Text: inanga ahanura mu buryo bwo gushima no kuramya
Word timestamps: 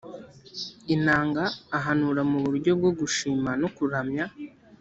inanga 0.95 1.43
ahanura 1.77 2.21
mu 2.31 2.39
buryo 2.45 2.71
bwo 2.79 2.91
gushima 2.99 3.49
no 3.61 3.67
kuramya 3.75 4.25